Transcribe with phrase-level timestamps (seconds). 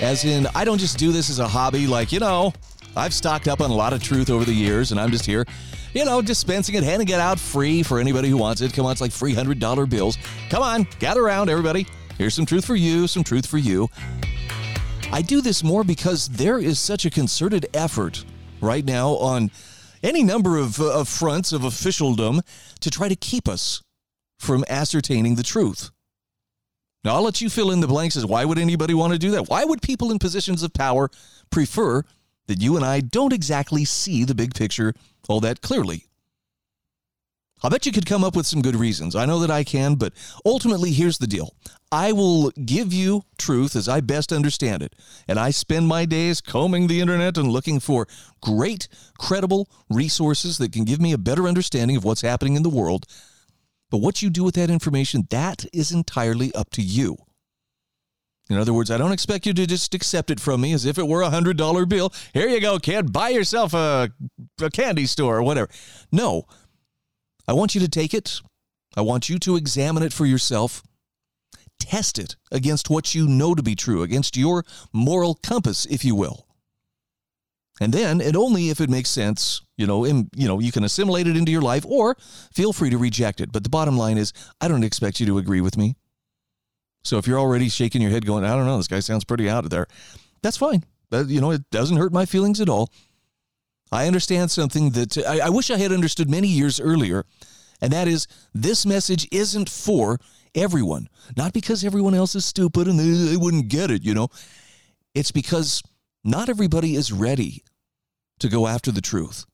[0.00, 2.52] As in, I don't just do this as a hobby, like, you know,
[2.96, 5.44] I've stocked up on a lot of truth over the years, and I'm just here,
[5.92, 8.72] you know, dispensing it, handing it out free for anybody who wants it.
[8.72, 10.16] Come on, it's like $300 bills.
[10.50, 11.86] Come on, gather around, everybody.
[12.16, 13.88] Here's some truth for you, some truth for you.
[15.10, 18.24] I do this more because there is such a concerted effort
[18.60, 19.50] right now on
[20.02, 22.42] any number of, uh, of fronts of officialdom
[22.80, 23.82] to try to keep us
[24.38, 25.90] from ascertaining the truth.
[27.08, 29.30] Now, I'll let you fill in the blanks as why would anybody want to do
[29.30, 29.48] that?
[29.48, 31.08] Why would people in positions of power
[31.48, 32.02] prefer
[32.48, 34.92] that you and I don't exactly see the big picture
[35.26, 36.04] all that clearly?
[37.62, 39.16] I bet you could come up with some good reasons.
[39.16, 40.12] I know that I can, but
[40.44, 41.54] ultimately, here's the deal.
[41.90, 44.94] I will give you truth as I best understand it.
[45.26, 48.06] And I spend my days combing the internet and looking for
[48.42, 48.86] great,
[49.18, 53.06] credible resources that can give me a better understanding of what's happening in the world.
[53.90, 57.16] But what you do with that information, that is entirely up to you.
[58.50, 60.98] In other words, I don't expect you to just accept it from me as if
[60.98, 62.12] it were a $100 bill.
[62.32, 63.12] Here you go, kid.
[63.12, 64.10] Buy yourself a,
[64.60, 65.68] a candy store or whatever.
[66.10, 66.44] No,
[67.46, 68.40] I want you to take it.
[68.96, 70.82] I want you to examine it for yourself.
[71.78, 76.14] Test it against what you know to be true, against your moral compass, if you
[76.14, 76.47] will.
[77.80, 80.84] And then, and only if it makes sense, you know, in, you know, you can
[80.84, 82.16] assimilate it into your life or
[82.52, 83.52] feel free to reject it.
[83.52, 85.96] But the bottom line is, I don't expect you to agree with me.
[87.04, 89.48] So if you're already shaking your head going, I don't know, this guy sounds pretty
[89.48, 89.86] out of there,
[90.42, 90.84] that's fine.
[91.10, 92.90] You know, it doesn't hurt my feelings at all.
[93.90, 97.24] I understand something that I, I wish I had understood many years earlier,
[97.80, 100.18] and that is this message isn't for
[100.54, 101.08] everyone.
[101.36, 104.28] Not because everyone else is stupid and they, they wouldn't get it, you know.
[105.14, 105.82] It's because
[106.24, 107.62] not everybody is ready
[108.38, 109.44] to go after the truth.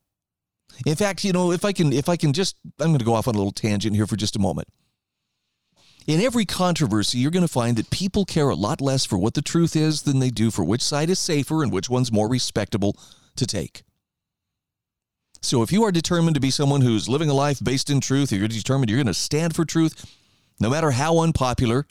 [0.87, 3.15] In fact, you know, if I can if I can just I'm going to go
[3.15, 4.69] off on a little tangent here for just a moment.
[6.07, 9.33] In every controversy, you're going to find that people care a lot less for what
[9.33, 12.29] the truth is than they do for which side is safer and which one's more
[12.29, 12.97] respectable
[13.37, 13.85] to take.
[15.41, 18.33] So if you are determined to be someone who's living a life based in truth,
[18.33, 20.05] if you're determined you're going to stand for truth,
[20.61, 21.87] no matter how unpopular,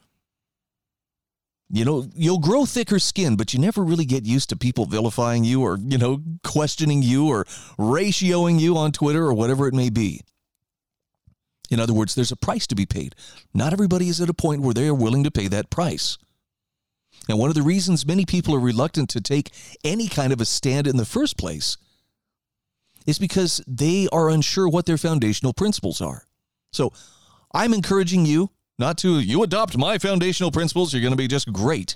[1.73, 5.44] you know, you'll grow thicker skin, but you never really get used to people vilifying
[5.44, 7.45] you or, you know, questioning you or
[7.79, 10.22] ratioing you on Twitter or whatever it may be.
[11.72, 13.16] In other words, there's a price to be paid.
[13.56, 16.19] Not everybody is at a point where they are willing to pay that price.
[17.28, 19.50] And one of the reasons many people are reluctant to take
[19.83, 21.78] any kind of a stand in the first place
[23.07, 26.28] is because they are unsure what their foundational principles are.
[26.72, 26.94] So
[27.51, 31.51] I'm encouraging you not to, you adopt my foundational principles, you're going to be just
[31.51, 31.95] great.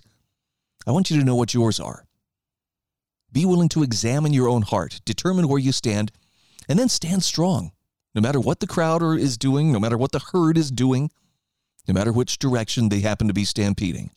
[0.86, 2.06] I want you to know what yours are.
[3.32, 6.12] Be willing to examine your own heart, determine where you stand,
[6.70, 7.72] and then stand strong
[8.16, 11.12] no matter what the crowd is doing, no matter what the herd is doing,
[11.88, 14.10] no matter which direction they happen to be stampeding.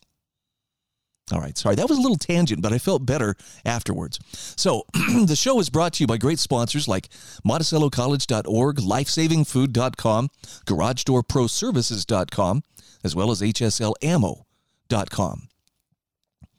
[1.33, 4.19] All right, sorry, that was a little tangent, but I felt better afterwards.
[4.57, 4.85] So,
[5.27, 7.09] the show is brought to you by great sponsors like
[7.47, 10.31] MonticelloCollege.org, LifesavingFood.com,
[10.67, 12.65] GarageDoorProServices.com,
[13.05, 15.49] as well as HSLAmmo.com.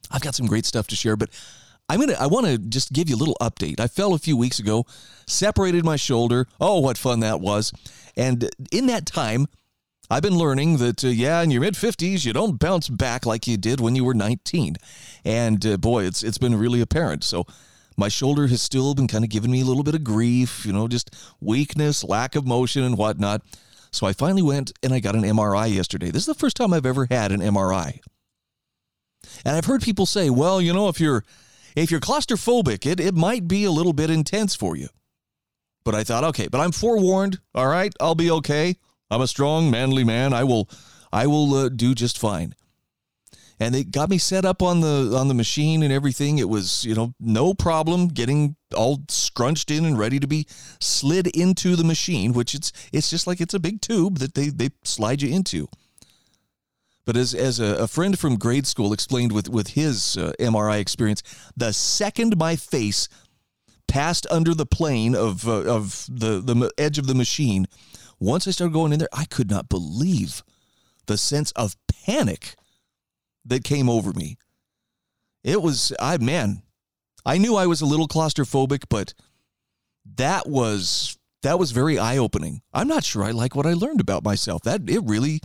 [0.09, 1.29] I've got some great stuff to share, but
[1.89, 2.15] I'm gonna.
[2.19, 3.79] I want to just give you a little update.
[3.79, 4.85] I fell a few weeks ago,
[5.27, 6.47] separated my shoulder.
[6.59, 7.73] Oh, what fun that was!
[8.15, 9.47] And in that time,
[10.11, 13.47] I've been learning that uh, yeah, in your mid 50s, you don't bounce back like
[13.47, 14.75] you did when you were 19.
[15.23, 17.23] And uh, boy, it's it's been really apparent.
[17.23, 17.45] So
[17.95, 20.73] my shoulder has still been kind of giving me a little bit of grief, you
[20.73, 23.41] know, just weakness, lack of motion, and whatnot.
[23.93, 26.11] So I finally went and I got an MRI yesterday.
[26.11, 28.01] This is the first time I've ever had an MRI.
[29.45, 31.23] And I've heard people say, well, you know, if you're
[31.73, 34.89] if you're claustrophobic, it, it might be a little bit intense for you.
[35.85, 37.39] But I thought, okay, but I'm forewarned.
[37.55, 38.75] All right, I'll be okay.
[39.11, 40.33] I'm a strong, manly man.
[40.33, 40.69] I will,
[41.11, 42.55] I will uh, do just fine.
[43.59, 46.39] And they got me set up on the on the machine and everything.
[46.39, 50.47] It was, you know, no problem getting all scrunched in and ready to be
[50.79, 54.49] slid into the machine, which it's it's just like it's a big tube that they
[54.49, 55.67] they slide you into.
[57.05, 60.79] But as, as a, a, friend from grade school explained with, with his uh, MRI
[60.79, 61.23] experience,
[61.57, 63.09] the second my face
[63.87, 67.67] passed under the plane of, uh, of the, the edge of the machine,
[68.21, 70.43] once I started going in there, I could not believe
[71.07, 71.75] the sense of
[72.05, 72.55] panic
[73.43, 74.37] that came over me.
[75.43, 76.61] it was I man,
[77.25, 79.13] I knew I was a little claustrophobic, but
[80.15, 82.61] that was that was very eye-opening.
[82.71, 84.61] I'm not sure I like what I learned about myself.
[84.61, 85.41] That it really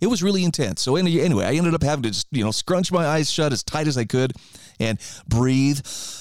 [0.00, 0.82] it was really intense.
[0.82, 3.64] So anyway, I ended up having to just, you know, scrunch my eyes shut as
[3.64, 4.34] tight as I could
[4.78, 5.80] and breathe.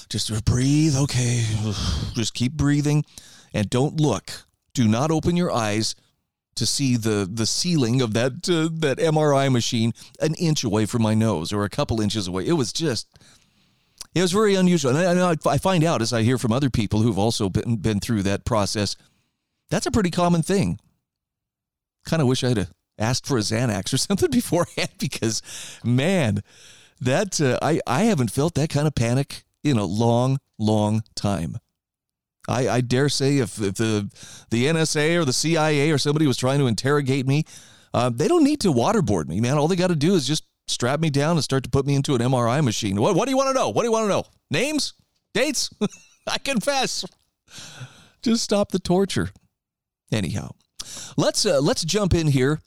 [0.10, 1.44] Just breathe, okay.
[2.14, 3.06] Just keep breathing
[3.54, 4.47] and don't look.
[4.78, 5.96] Do not open your eyes
[6.54, 11.02] to see the the ceiling of that uh, that MRI machine an inch away from
[11.02, 12.46] my nose or a couple inches away.
[12.46, 13.08] It was just
[14.14, 14.96] it was very unusual.
[14.96, 18.00] And I, I find out as I hear from other people who've also been, been
[18.00, 18.96] through that process,
[19.72, 20.80] that's a pretty common thing.
[22.06, 22.68] Kind of wish I'd
[23.00, 25.42] asked for a Xanax or something beforehand because,
[25.84, 26.44] man,
[27.02, 31.58] that uh, I, I haven't felt that kind of panic in a long, long time.
[32.48, 34.10] I, I dare say if, if the,
[34.50, 37.44] the NSA or the CIA or somebody was trying to interrogate me,
[37.94, 39.58] uh, they don't need to waterboard me, man.
[39.58, 41.96] All they got to do is just strap me down and start to put me
[41.96, 43.00] into an MRI machine.
[43.00, 43.70] What, what do you want to know?
[43.70, 44.26] What do you want to know?
[44.52, 44.94] Names?
[45.34, 45.70] Dates?
[46.28, 47.06] I confess.
[48.22, 49.30] Just stop the torture.
[50.12, 50.52] Anyhow,
[51.18, 52.62] let's uh, let's jump in here.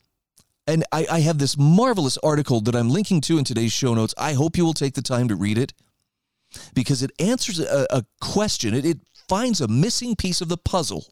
[0.66, 4.14] And I, I have this marvelous article that I'm linking to in today's show notes.
[4.16, 5.72] I hope you will take the time to read it
[6.74, 8.74] because it answers a, a question.
[8.74, 8.98] It, it
[9.30, 11.06] finds a missing piece of the puzzle.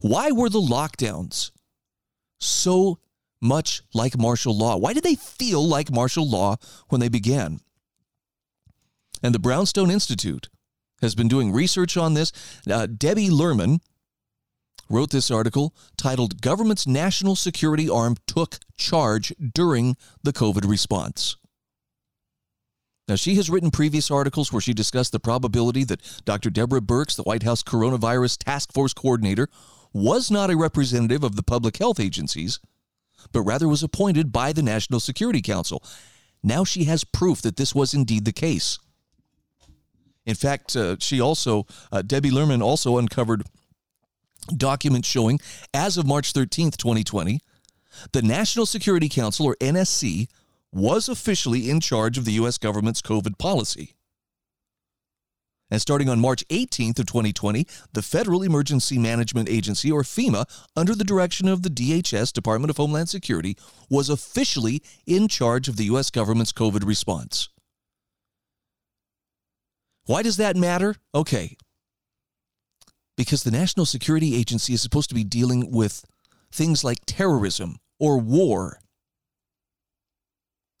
[0.00, 1.52] Why were the lockdowns
[2.40, 2.98] so
[3.40, 4.76] much like martial law?
[4.76, 6.56] Why did they feel like martial law
[6.88, 7.60] when they began?
[9.22, 10.48] And the Brownstone Institute
[11.02, 12.32] has been doing research on this.
[12.68, 13.78] Uh, Debbie Lerman
[14.88, 21.36] wrote this article titled Government's National Security Arm Took Charge During the COVID Response.
[23.10, 26.48] Now, she has written previous articles where she discussed the probability that Dr.
[26.48, 29.48] Deborah Birx, the White House Coronavirus Task Force Coordinator,
[29.92, 32.60] was not a representative of the public health agencies
[33.32, 35.82] but rather was appointed by the National Security Council.
[36.42, 38.78] Now she has proof that this was indeed the case.
[40.26, 43.42] In fact, uh, she also, uh, Debbie Lerman also uncovered
[44.56, 45.38] documents showing,
[45.74, 47.40] as of March 13th, 2020,
[48.12, 50.28] the National Security Council, or NSC,
[50.72, 52.58] was officially in charge of the U.S.
[52.58, 53.94] government's COVID policy.
[55.70, 60.44] And starting on March 18th of 2020, the Federal Emergency Management Agency, or FEMA,
[60.74, 63.56] under the direction of the DHS, Department of Homeland Security,
[63.88, 66.10] was officially in charge of the U.S.
[66.10, 67.48] government's COVID response.
[70.06, 70.96] Why does that matter?
[71.14, 71.56] Okay.
[73.16, 76.04] Because the National Security Agency is supposed to be dealing with
[76.50, 78.80] things like terrorism or war.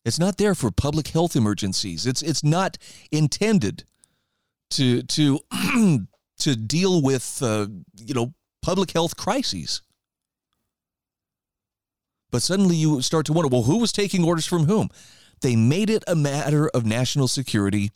[0.04, 2.06] It's not there for public health emergencies.
[2.06, 2.78] It's, it's not
[3.12, 3.84] intended
[4.70, 5.40] to to
[6.38, 7.66] to deal with uh,
[7.96, 9.82] you know public health crises.
[12.30, 14.88] But suddenly you start to wonder, well, who was taking orders from whom?
[15.40, 17.90] They made it a matter of national security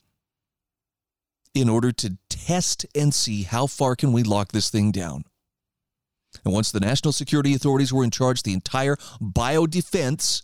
[1.55, 5.25] in order to test and see how far can we lock this thing down.
[6.45, 10.43] And once the national security authorities were in charge, the entire biodefense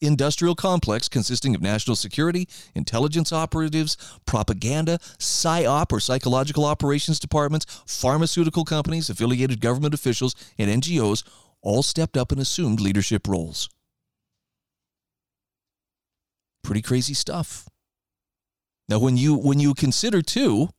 [0.00, 3.96] industrial complex consisting of national security, intelligence operatives,
[4.26, 11.24] propaganda, PSYOP or psychological operations departments, pharmaceutical companies, affiliated government officials, and NGOs
[11.62, 13.68] all stepped up and assumed leadership roles.
[16.62, 17.68] Pretty crazy stuff.
[18.88, 20.70] Now, when you when you consider too,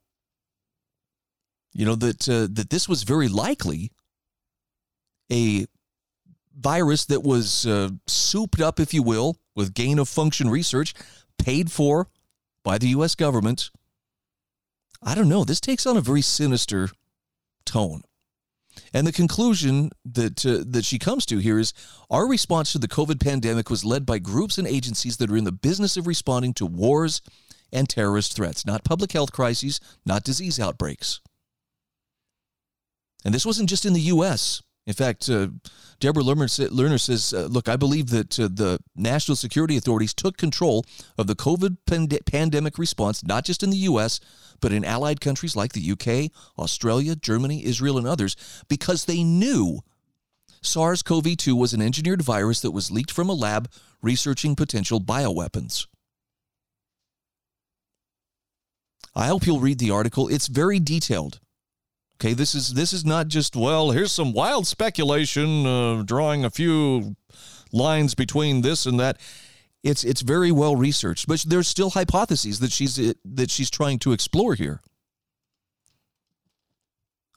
[1.74, 3.92] you know that uh, that this was very likely
[5.32, 5.66] a
[6.60, 10.94] virus that was uh, souped up, if you will, with gain of function research,
[11.38, 12.08] paid for
[12.64, 13.16] by the U.S.
[13.16, 13.72] government.
[15.02, 15.44] I don't know.
[15.44, 16.90] This takes on a very sinister
[17.66, 18.02] tone.
[18.94, 21.74] And the conclusion that uh, that she comes to here is
[22.10, 25.44] our response to the COVID pandemic was led by groups and agencies that are in
[25.44, 27.22] the business of responding to wars
[27.72, 31.22] and terrorist threats, not public health crises, not disease outbreaks.
[33.26, 34.62] And this wasn't just in the US.
[34.90, 35.50] In fact, uh,
[36.00, 40.84] Deborah Lerman says, uh, look, I believe that uh, the national security authorities took control
[41.16, 44.20] of the COVID pand- pandemic response, not just in the U.S.,
[44.60, 48.36] but in allied countries like the UK, Australia, Germany, Israel, and others,
[48.68, 49.82] because they knew
[50.64, 53.70] SARS CoV 2 was an engineered virus that was leaked from a lab
[54.02, 55.86] researching potential bioweapons.
[59.16, 60.28] I hope you'll read the article.
[60.30, 61.40] It's very detailed.
[62.22, 63.92] Okay, this is this is not just well.
[63.92, 67.16] Here's some wild speculation, uh, drawing a few
[67.72, 69.18] lines between this and that.
[69.84, 74.12] It's it's very well researched, but there's still hypotheses that she's that she's trying to
[74.12, 74.82] explore here.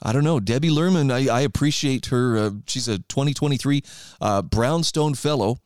[0.02, 1.12] I don't know, Debbie Lerman.
[1.12, 2.36] I, I appreciate her.
[2.36, 3.84] Uh, she's a 2023
[4.20, 5.58] uh, Brownstone Fellow,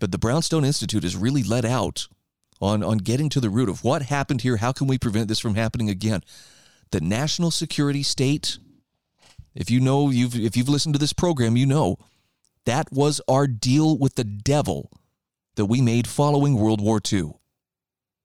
[0.00, 2.08] but the Brownstone Institute has really let out
[2.60, 4.56] on, on getting to the root of what happened here.
[4.56, 6.22] How can we prevent this from happening again?
[6.90, 8.58] The national security state,
[9.54, 11.98] if you know, you've, if you've listened to this program, you know
[12.64, 14.90] that was our deal with the devil
[15.56, 17.32] that we made following World War II.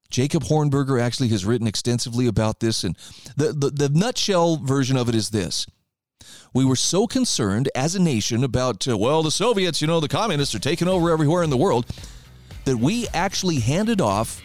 [0.09, 2.97] Jacob Hornberger actually has written extensively about this, and
[3.35, 5.65] the, the, the nutshell version of it is this.
[6.53, 10.07] We were so concerned as a nation about, uh, well, the Soviets, you know, the
[10.07, 11.87] communists are taking over everywhere in the world,
[12.65, 14.41] that we actually handed off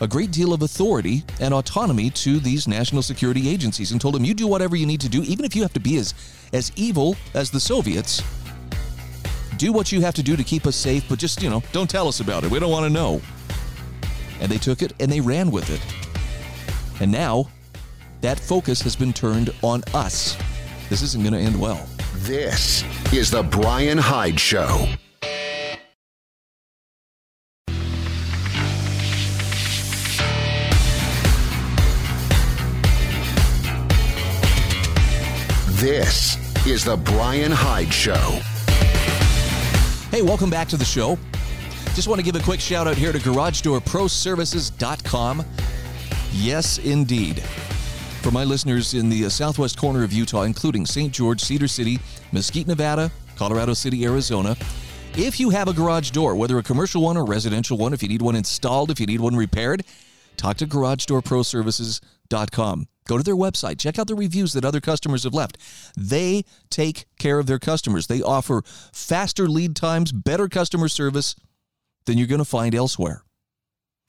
[0.00, 4.24] a great deal of authority and autonomy to these national security agencies and told them,
[4.24, 6.14] you do whatever you need to do, even if you have to be as,
[6.52, 8.22] as evil as the Soviets.
[9.56, 11.88] Do what you have to do to keep us safe, but just, you know, don't
[11.88, 12.50] tell us about it.
[12.50, 13.22] We don't want to know.
[14.40, 15.80] And they took it and they ran with it.
[17.00, 17.48] And now
[18.20, 20.36] that focus has been turned on us.
[20.90, 21.86] This isn't going to end well.
[22.16, 24.88] This is The Brian Hyde Show.
[35.86, 36.34] This
[36.66, 38.40] is The Brian Hyde Show.
[40.10, 41.16] Hey, welcome back to the show.
[41.94, 45.44] Just want to give a quick shout out here to GarageDoorProServices.com.
[46.32, 47.38] Yes, indeed.
[48.20, 51.12] For my listeners in the uh, southwest corner of Utah, including St.
[51.12, 52.00] George, Cedar City,
[52.32, 54.56] Mesquite, Nevada, Colorado City, Arizona,
[55.16, 58.08] if you have a garage door, whether a commercial one or residential one, if you
[58.08, 59.84] need one installed, if you need one repaired,
[60.36, 62.88] talk to GarageDoorProServices.com.
[63.06, 65.58] Go to their website, check out the reviews that other customers have left.
[65.96, 68.06] They take care of their customers.
[68.06, 71.36] They offer faster lead times, better customer service,
[72.04, 73.22] than you're going to find elsewhere.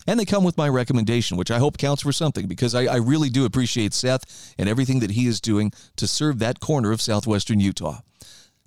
[0.06, 2.96] And they come with my recommendation, which I hope counts for something because I, I,
[2.98, 7.02] really do appreciate Seth and everything that he is doing to serve that corner of
[7.02, 8.00] southwestern Utah.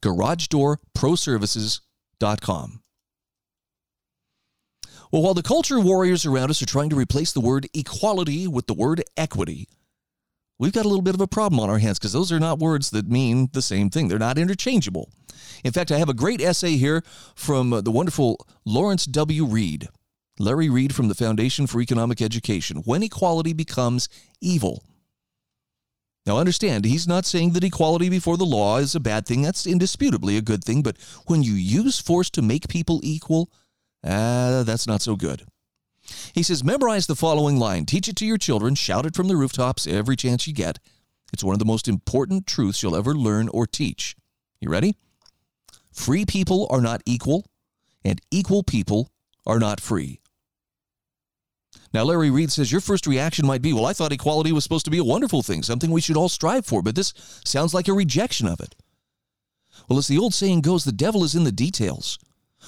[0.02, 2.82] GarageDoorProServices.com.
[5.12, 8.66] Well, while the culture warriors around us are trying to replace the word equality with
[8.66, 9.66] the word equity,
[10.60, 12.60] we've got a little bit of a problem on our hands because those are not
[12.60, 14.06] words that mean the same thing.
[14.06, 15.10] They're not interchangeable.
[15.64, 17.02] In fact, I have a great essay here
[17.34, 19.44] from uh, the wonderful Lawrence W.
[19.44, 19.88] Reed.
[20.38, 24.08] Larry Reed from the Foundation for Economic Education When Equality Becomes
[24.40, 24.84] Evil.
[26.26, 29.42] Now, understand, he's not saying that equality before the law is a bad thing.
[29.42, 30.82] That's indisputably a good thing.
[30.82, 33.50] But when you use force to make people equal,
[34.04, 35.46] ah, uh, that's not so good.
[36.34, 39.36] He says, memorize the following line, teach it to your children, shout it from the
[39.36, 40.78] rooftops every chance you get.
[41.32, 44.16] It's one of the most important truths you'll ever learn or teach.
[44.60, 44.96] You ready?
[45.92, 47.46] Free people are not equal,
[48.04, 49.10] and equal people
[49.46, 50.20] are not free.
[51.92, 54.84] Now, Larry Reed says your first reaction might be, well, I thought equality was supposed
[54.84, 57.12] to be a wonderful thing, something we should all strive for, but this
[57.44, 58.76] sounds like a rejection of it.
[59.88, 62.18] Well, as the old saying goes, the devil is in the details.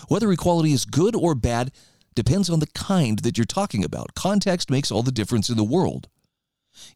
[0.09, 1.71] Whether equality is good or bad
[2.15, 4.15] depends on the kind that you're talking about.
[4.15, 6.09] Context makes all the difference in the world.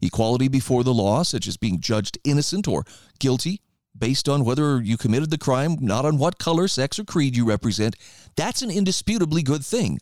[0.01, 2.83] Equality before the law, such as being judged innocent or
[3.19, 3.61] guilty,
[3.97, 7.45] based on whether you committed the crime, not on what color, sex, or creed you
[7.45, 7.95] represent,
[8.35, 9.99] that's an indisputably good thing.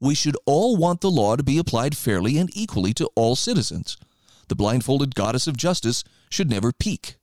[0.00, 3.96] We should all want the law to be applied fairly and equally to all citizens.
[4.48, 7.16] The blindfolded goddess of justice should never peek.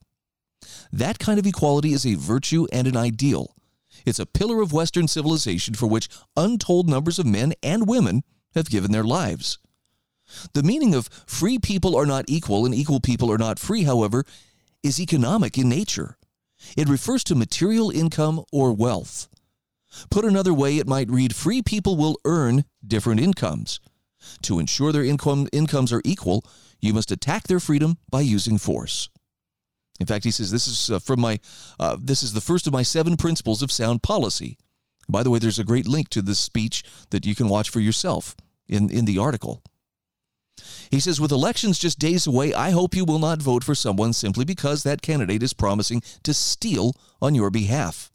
[0.92, 3.56] That kind of equality is a virtue and an ideal.
[4.06, 8.24] It's a pillar of Western civilization for which untold numbers of men and women
[8.56, 9.58] have given their lives.
[10.54, 14.24] The meaning of free people are not equal and equal people are not free, however,
[14.84, 16.18] is economic in nature.
[16.78, 19.28] It refers to material income or wealth.
[20.10, 23.80] Put another way, it might read free people will earn different incomes.
[24.44, 26.46] To ensure their income, incomes are equal,
[26.80, 29.10] you must attack their freedom by using force.
[30.02, 31.40] In fact, he says this is uh, from my
[31.80, 34.58] uh, this is the first of my seven principles of sound policy.
[35.08, 37.80] By the way, there's a great link to this speech that you can watch for
[37.80, 38.36] yourself
[38.68, 39.62] in, in the article.
[40.90, 44.14] He says, with elections just days away, I hope you will not vote for someone
[44.14, 48.12] simply because that candidate is promising to steal on your behalf.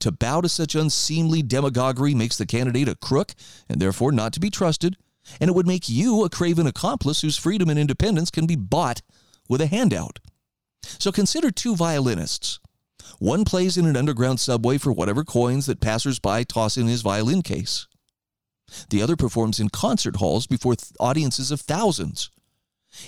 [0.00, 3.34] To bow to such unseemly demagoguery makes the candidate a crook
[3.68, 4.96] and therefore not to be trusted,
[5.40, 9.02] and it would make you a craven accomplice whose freedom and independence can be bought
[9.48, 10.18] with a handout.
[10.82, 12.58] So consider two violinists.
[13.18, 17.42] One plays in an underground subway for whatever coins that passersby toss in his violin
[17.42, 17.86] case.
[18.90, 22.30] The other performs in concert halls before th- audiences of thousands.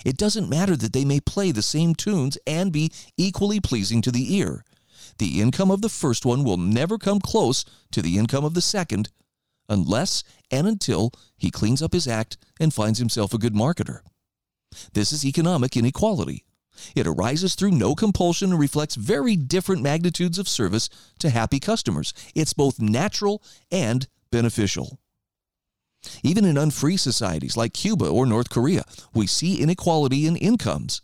[0.05, 4.11] It doesn't matter that they may play the same tunes and be equally pleasing to
[4.11, 4.65] the ear.
[5.19, 8.63] The income of the first one will never come close to the income of the
[8.63, 9.11] second
[9.69, 14.01] unless and until he cleans up his act and finds himself a good marketer.
[14.93, 16.44] This is economic inequality.
[16.95, 20.89] It arises through no compulsion and reflects very different magnitudes of service
[21.19, 22.13] to happy customers.
[22.35, 24.99] It's both natural and beneficial.
[26.23, 31.01] Even in unfree societies like Cuba or North Korea, we see inequality in incomes.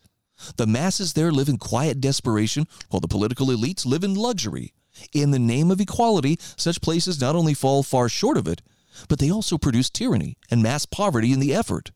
[0.56, 4.72] The masses there live in quiet desperation, while the political elites live in luxury.
[5.12, 8.62] In the name of equality, such places not only fall far short of it,
[9.08, 11.92] but they also produce tyranny and mass poverty in the effort.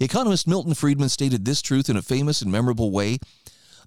[0.00, 3.18] Economist Milton Friedman stated this truth in a famous and memorable way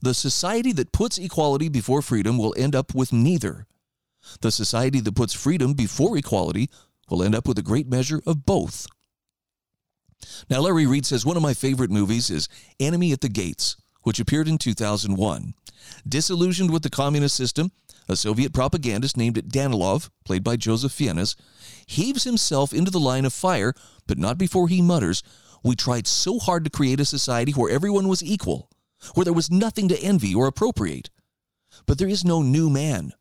[0.01, 3.65] The society that puts equality before freedom will end up with neither.
[4.41, 6.70] The society that puts freedom before equality
[7.10, 8.88] will end up with a great measure of both.
[10.50, 12.48] Now, Larry Reed says one of my favorite movies is
[12.80, 15.53] Enemy at the Gates, which appeared in 2001.
[16.08, 17.72] Disillusioned with the communist system,
[18.08, 21.36] a Soviet propagandist named Danilov, played by Joseph Fiennes,
[21.86, 23.74] heaves himself into the line of fire,
[24.08, 25.24] but not before he mutters,
[25.63, 28.70] We tried so hard to create a society where everyone was equal,
[29.13, 31.10] where there was nothing to envy or appropriate.
[31.86, 33.13] But there is no new man.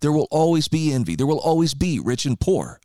[0.00, 1.16] There will always be envy.
[1.16, 2.80] There will always be rich and poor.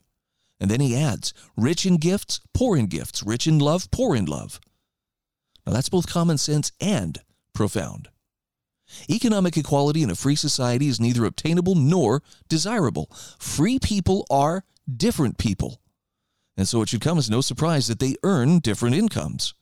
[0.60, 4.26] And then he adds, rich in gifts, poor in gifts, rich in love, poor in
[4.26, 4.60] love.
[5.66, 7.20] Now that's both common sense and
[7.54, 8.10] profound.
[9.10, 13.12] Economic equality in a free society is neither obtainable nor desirable.
[13.38, 14.64] Free people are
[14.96, 15.82] different people.
[16.58, 19.54] And so it should come as no surprise that they earn different incomes.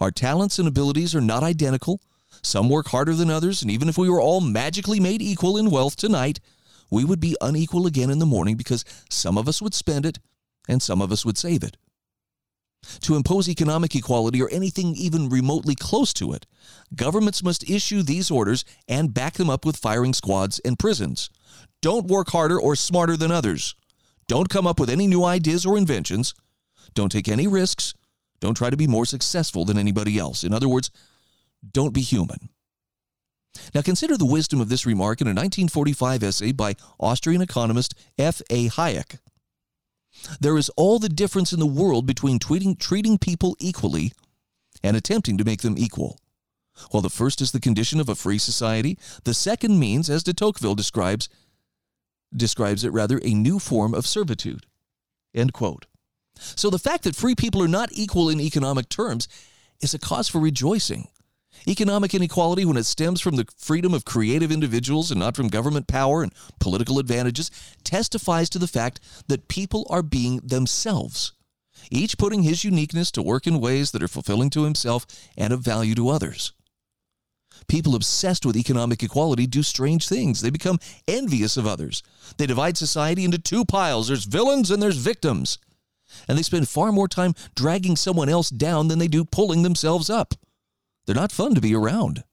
[0.00, 2.00] Our talents and abilities are not identical.
[2.42, 5.70] Some work harder than others, and even if we were all magically made equal in
[5.70, 6.40] wealth tonight,
[6.90, 10.18] we would be unequal again in the morning because some of us would spend it
[10.68, 11.76] and some of us would save it.
[13.00, 16.46] To impose economic equality or anything even remotely close to it,
[16.94, 21.30] governments must issue these orders and back them up with firing squads and prisons.
[21.80, 23.74] Don't work harder or smarter than others.
[24.26, 26.34] Don't come up with any new ideas or inventions.
[26.94, 27.94] Don't take any risks.
[28.40, 30.44] Don't try to be more successful than anybody else.
[30.44, 30.90] In other words,
[31.72, 32.50] don't be human.
[33.74, 38.42] Now consider the wisdom of this remark in a 1945 essay by Austrian economist F.
[38.50, 38.68] A.
[38.68, 39.18] Hayek.
[40.40, 44.12] There is all the difference in the world between treating, treating people equally
[44.82, 46.18] and attempting to make them equal.
[46.90, 50.34] While the first is the condition of a free society, the second means, as de
[50.34, 51.28] Tocqueville describes,
[52.36, 54.66] describes it rather, a new form of servitude.
[55.34, 55.86] End quote.
[56.36, 59.28] So the fact that free people are not equal in economic terms
[59.80, 61.08] is a cause for rejoicing.
[61.68, 65.86] Economic inequality, when it stems from the freedom of creative individuals and not from government
[65.86, 67.50] power and political advantages,
[67.84, 71.32] testifies to the fact that people are being themselves,
[71.90, 75.60] each putting his uniqueness to work in ways that are fulfilling to himself and of
[75.60, 76.52] value to others.
[77.68, 80.40] People obsessed with economic equality do strange things.
[80.40, 82.02] They become envious of others.
[82.36, 85.58] They divide society into two piles there's villains and there's victims.
[86.28, 90.10] And they spend far more time dragging someone else down than they do pulling themselves
[90.10, 90.34] up.
[91.06, 92.24] They're not fun to be around.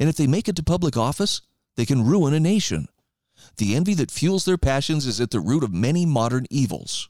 [0.00, 1.42] And if they make it to public office,
[1.76, 2.88] they can ruin a nation.
[3.56, 7.08] The envy that fuels their passions is at the root of many modern evils.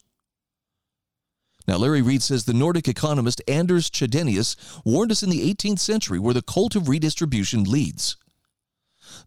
[1.66, 6.18] Now, Larry Reed says the Nordic economist Anders Chydenius warned us in the 18th century
[6.18, 8.16] where the cult of redistribution leads.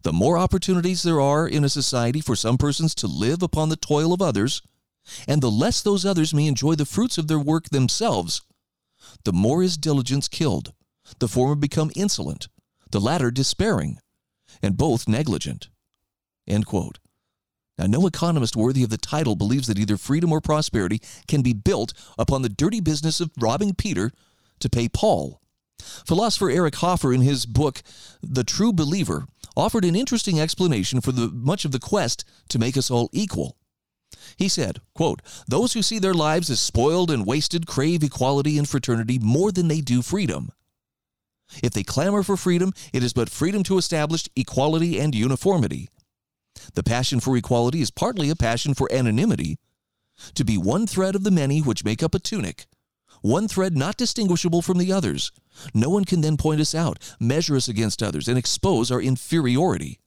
[0.02, 3.76] The more opportunities there are in a society for some persons to live upon the
[3.76, 4.62] toil of others,
[5.26, 8.42] and the less those others may enjoy the fruits of their work themselves,
[9.24, 10.72] the more is diligence killed,
[11.18, 12.48] the former become insolent,
[12.90, 13.98] the latter despairing,
[14.62, 15.68] and both negligent.
[16.46, 16.98] End quote.
[17.78, 21.52] Now, no economist worthy of the title believes that either freedom or prosperity can be
[21.52, 24.10] built upon the dirty business of robbing Peter
[24.58, 25.40] to pay Paul.
[25.78, 27.82] Philosopher Eric Hoffer, in his book
[28.20, 32.76] The True Believer, offered an interesting explanation for the, much of the quest to make
[32.76, 33.56] us all equal.
[34.36, 38.68] He said, quote, Those who see their lives as spoiled and wasted crave equality and
[38.68, 40.50] fraternity more than they do freedom.
[41.62, 45.88] If they clamor for freedom, it is but freedom to establish equality and uniformity.
[46.74, 49.58] The passion for equality is partly a passion for anonymity,
[50.34, 52.66] to be one thread of the many which make up a tunic,
[53.22, 55.32] one thread not distinguishable from the others.
[55.74, 59.98] No one can then point us out, measure us against others, and expose our inferiority.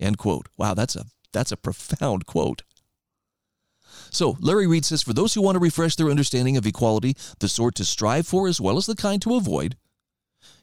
[0.00, 0.48] End quote.
[0.56, 2.62] Wow, that's a that's a profound quote.
[4.10, 7.48] So, Larry Reed says for those who want to refresh their understanding of equality, the
[7.48, 9.76] sort to strive for as well as the kind to avoid,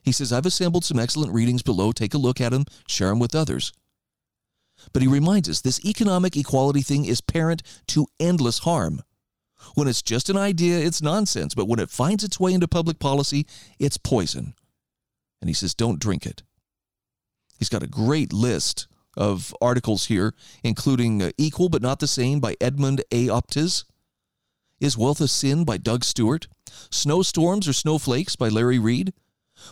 [0.02, 1.92] he says, I've assembled some excellent readings below.
[1.92, 3.72] Take a look at them, share them with others.
[4.92, 9.02] But he reminds us this economic equality thing is parent to endless harm.
[9.74, 12.98] When it's just an idea, it's nonsense, but when it finds its way into public
[12.98, 13.46] policy,
[13.78, 14.54] it's poison.
[15.40, 16.42] And he says, don't drink it.
[17.58, 22.40] He's got a great list of articles here, including uh, Equal but Not the Same
[22.40, 23.26] by Edmund A.
[23.28, 23.84] Opitz,
[24.80, 26.48] Is Wealth a Sin by Doug Stewart,
[26.90, 29.12] Snowstorms or Snowflakes by Larry Reed,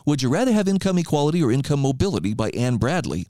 [0.07, 3.27] would you rather have income equality or income mobility by Anne Bradley?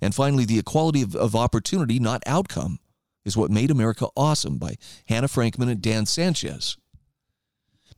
[0.00, 2.78] And finally, The Equality of, of Opportunity, Not Outcome,
[3.24, 4.76] is What Made America Awesome by
[5.08, 6.76] Hannah Frankman and Dan Sanchez.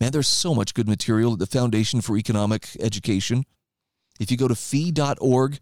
[0.01, 3.45] Man, there's so much good material at the Foundation for Economic Education.
[4.19, 5.59] If you go to fee.org,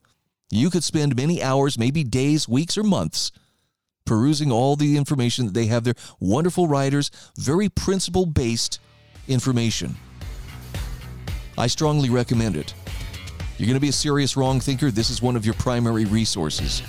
[0.51, 3.33] you could spend many hours, maybe days, weeks, or months
[4.09, 5.94] perusing all the information that they have there.
[6.18, 8.81] Wonderful writers, very principle based
[9.29, 9.96] information.
[11.59, 12.72] I strongly recommend it.
[13.59, 16.81] You're going to be a serious wrong thinker, this is one of your primary resources.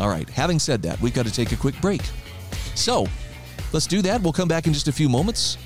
[0.00, 2.02] All right, having said that, we've got to take a quick break.
[2.74, 3.06] So,
[3.72, 4.20] let's do that.
[4.20, 5.58] We'll come back in just a few moments.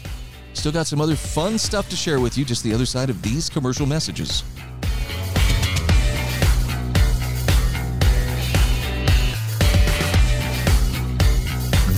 [0.53, 3.23] Still got some other fun stuff to share with you just the other side of
[3.23, 4.45] these commercial messages.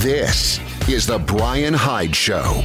[0.01, 2.62] This is The Brian Hyde Show.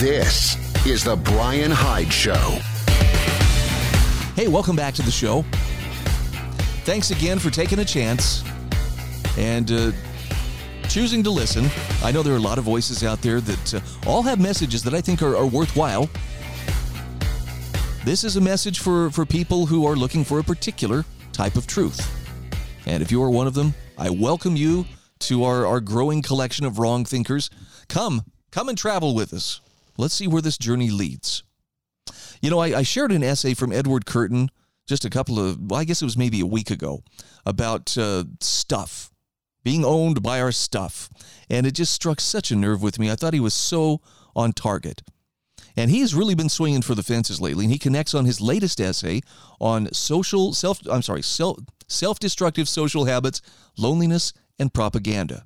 [0.00, 2.32] This is The Brian Hyde Show.
[4.34, 5.44] Hey, welcome back to the show.
[6.86, 8.42] Thanks again for taking a chance
[9.36, 9.92] and uh,
[10.88, 11.66] choosing to listen.
[12.02, 14.82] I know there are a lot of voices out there that uh, all have messages
[14.84, 16.08] that I think are, are worthwhile.
[18.02, 21.66] This is a message for, for people who are looking for a particular type of
[21.66, 22.00] truth.
[22.86, 24.86] And if you are one of them, I welcome you
[25.18, 27.50] to our, our growing collection of wrong thinkers.
[27.90, 29.60] Come, come and travel with us.
[30.00, 31.42] Let's see where this journey leads.
[32.40, 34.50] You know, I, I shared an essay from Edward Curtin
[34.86, 37.04] just a couple of, well, I guess it was maybe a week ago,
[37.46, 39.10] about uh, stuff,
[39.62, 41.08] being owned by our stuff.
[41.48, 43.10] And it just struck such a nerve with me.
[43.10, 44.00] I thought he was so
[44.34, 45.02] on target.
[45.76, 47.66] And he has really been swinging for the fences lately.
[47.66, 49.20] And he connects on his latest essay
[49.60, 53.42] on social self, I'm sorry, self, self-destructive social habits,
[53.78, 55.44] loneliness, and propaganda.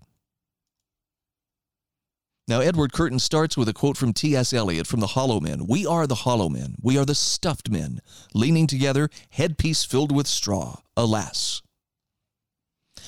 [2.46, 4.52] Now, Edward Curtin starts with a quote from T.S.
[4.52, 5.66] Eliot from The Hollow Men.
[5.66, 6.74] We are the hollow men.
[6.82, 8.00] We are the stuffed men,
[8.34, 10.76] leaning together, headpiece filled with straw.
[10.94, 11.62] Alas.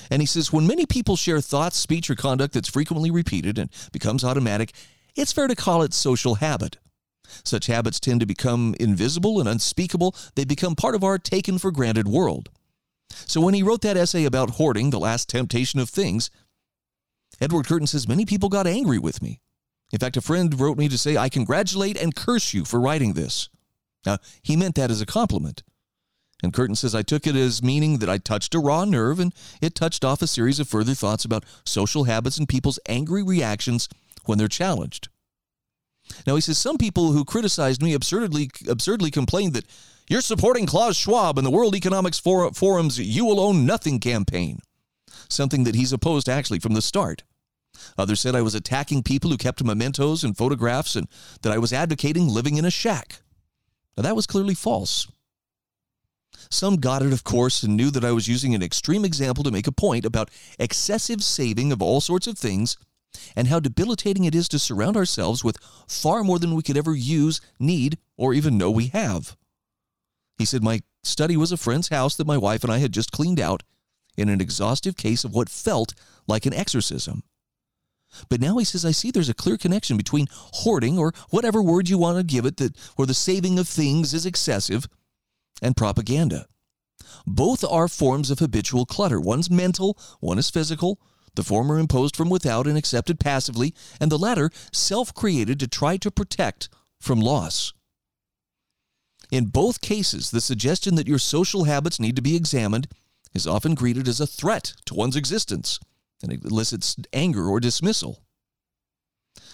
[0.09, 3.69] And he says, when many people share thoughts, speech, or conduct that's frequently repeated and
[3.91, 4.73] becomes automatic,
[5.15, 6.77] it's fair to call it social habit.
[7.43, 10.15] Such habits tend to become invisible and unspeakable.
[10.35, 12.49] They become part of our taken for granted world.
[13.09, 16.31] So when he wrote that essay about hoarding, the last temptation of things,
[17.39, 19.41] Edward Curtin says many people got angry with me.
[19.91, 23.13] In fact, a friend wrote me to say, I congratulate and curse you for writing
[23.13, 23.49] this.
[24.05, 25.63] Now, he meant that as a compliment.
[26.43, 29.33] And Curtin says, I took it as meaning that I touched a raw nerve, and
[29.61, 33.89] it touched off a series of further thoughts about social habits and people's angry reactions
[34.25, 35.09] when they're challenged.
[36.25, 39.65] Now, he says, some people who criticized me absurdly, absurdly complained that
[40.09, 44.59] you're supporting Klaus Schwab and the World Economics Forum's You Will Own Nothing campaign,
[45.29, 47.23] something that he's opposed actually from the start.
[47.97, 51.07] Others said I was attacking people who kept mementos and photographs and
[51.41, 53.21] that I was advocating living in a shack.
[53.95, 55.07] Now, that was clearly false.
[56.49, 59.51] Some got it, of course, and knew that I was using an extreme example to
[59.51, 62.77] make a point about excessive saving of all sorts of things
[63.35, 66.95] and how debilitating it is to surround ourselves with far more than we could ever
[66.95, 69.35] use, need, or even know we have.
[70.37, 73.11] He said, My study was a friend's house that my wife and I had just
[73.11, 73.63] cleaned out
[74.17, 75.93] in an exhaustive case of what felt
[76.27, 77.23] like an exorcism.
[78.29, 81.89] But now he says, I see there's a clear connection between hoarding, or whatever word
[81.89, 84.87] you want to give it, that where the saving of things is excessive,
[85.61, 86.47] and propaganda.
[87.25, 89.19] Both are forms of habitual clutter.
[89.19, 90.99] One's mental, one is physical.
[91.35, 95.97] The former imposed from without and accepted passively, and the latter self created to try
[95.97, 97.73] to protect from loss.
[99.29, 102.87] In both cases, the suggestion that your social habits need to be examined
[103.33, 105.79] is often greeted as a threat to one's existence
[106.21, 108.21] and elicits anger or dismissal.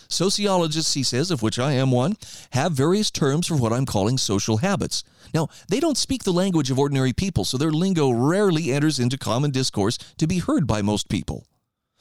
[0.10, 2.16] Sociologists, he says, of which I am one,
[2.52, 5.04] have various terms for what I'm calling social habits.
[5.34, 9.18] Now, they don't speak the language of ordinary people, so their lingo rarely enters into
[9.18, 11.48] common discourse to be heard by most people.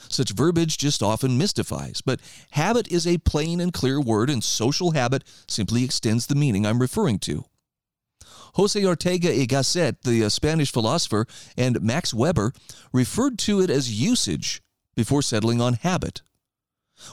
[0.09, 4.93] Such verbiage just often mystifies, but habit is a plain and clear word, and social
[4.93, 7.45] habit simply extends the meaning I'm referring to.
[8.55, 12.53] Jose Ortega y Gasset, the uh, Spanish philosopher, and Max Weber
[12.93, 14.63] referred to it as usage
[14.95, 16.23] before settling on habit.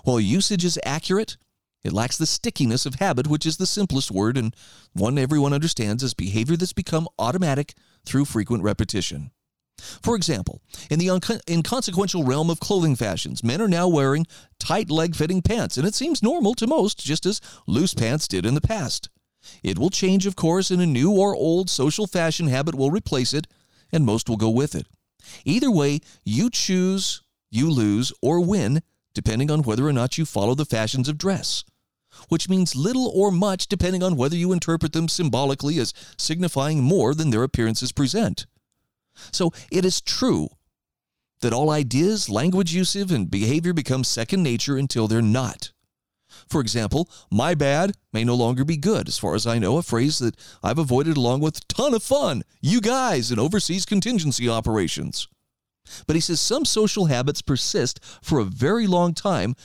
[0.03, 1.37] While usage is accurate,
[1.83, 4.53] it lacks the stickiness of habit, which is the simplest word and
[4.93, 7.73] one everyone understands as behavior that's become automatic
[8.05, 9.31] through frequent repetition.
[10.03, 11.07] For example, in the
[11.47, 14.27] inconsequential realm of clothing fashions, men are now wearing
[14.59, 18.45] tight leg fitting pants, and it seems normal to most, just as loose pants did
[18.45, 19.09] in the past.
[19.63, 23.33] It will change, of course, and a new or old social fashion habit will replace
[23.33, 23.47] it,
[23.91, 24.87] and most will go with it.
[25.45, 28.81] Either way, you choose, you lose, or win,
[29.13, 31.63] depending on whether or not you follow the fashions of dress.
[32.27, 37.13] which means little or much depending on whether you interpret them symbolically as signifying more
[37.13, 38.45] than their appearances present.
[39.31, 40.49] So it is true
[41.41, 45.71] that all ideas, language usage, and behavior become second nature until they're not.
[46.49, 49.83] For example, my bad may no longer be good, as far as I know, a
[49.83, 55.27] phrase that I've avoided along with ton of fun, you guys, and overseas contingency operations.
[56.07, 59.55] But he says some social habits persist for a very long time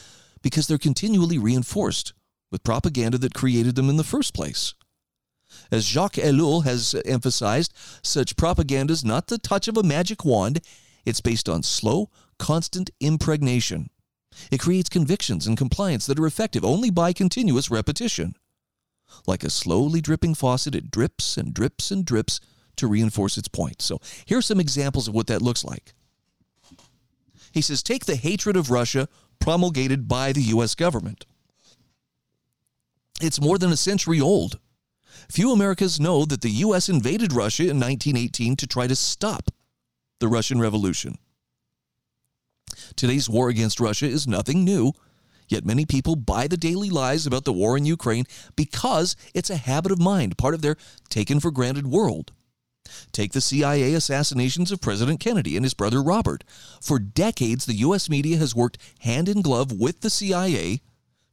[0.43, 2.13] because they're continually reinforced
[2.51, 4.75] with propaganda that created them in the first place.
[5.71, 10.61] As Jacques Ellul has emphasized, such propaganda is not the touch of a magic wand,
[11.05, 13.89] it's based on slow, constant impregnation.
[14.51, 18.35] It creates convictions and compliance that are effective only by continuous repetition.
[19.27, 22.41] Like a slowly dripping faucet, it drips and drips and drips
[22.77, 23.83] to reinforce its point.
[23.83, 25.95] So here are some examples of what that looks like.
[27.53, 30.75] He says, take the hatred of Russia promulgated by the U.S.
[30.75, 31.25] government.
[33.21, 34.59] It's more than a century old.
[35.31, 36.89] Few Americans know that the U.S.
[36.89, 39.51] invaded Russia in 1918 to try to stop
[40.19, 41.19] the Russian Revolution.
[42.97, 44.93] Today's war against Russia is nothing new,
[45.49, 49.57] yet many people buy the daily lies about the war in Ukraine because it's a
[49.57, 50.77] habit of mind, part of their
[51.09, 52.33] taken for granted world.
[53.13, 56.45] Take the CIA assassinations of President Kennedy and his brother Robert.
[56.81, 58.11] For decades, the U.S.
[58.11, 60.81] media has worked hand in glove with the CIA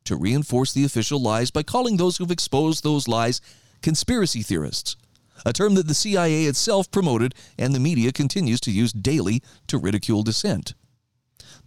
[0.06, 3.42] to reinforce the official lies by calling those who've exposed those lies
[3.82, 4.96] conspiracy theorists,
[5.46, 9.78] a term that the CIA itself promoted and the media continues to use daily to
[9.78, 10.74] ridicule dissent.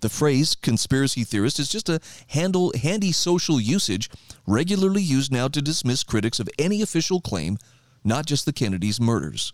[0.01, 4.11] The phrase conspiracy theorist is just a handle, handy social usage
[4.47, 7.59] regularly used now to dismiss critics of any official claim,
[8.05, 9.53] not just the Kennedys' murders.